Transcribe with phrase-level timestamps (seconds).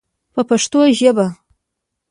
[0.33, 1.27] په پښتو ژبه.